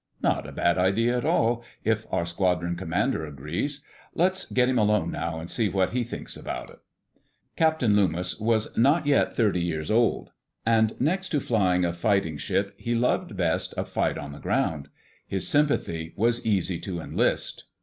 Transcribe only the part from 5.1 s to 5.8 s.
now and see